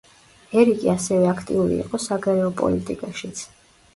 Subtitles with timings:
[0.61, 3.45] ერიკი ასევე აქტიური იყო საგარეო პოლიტიკაშიც.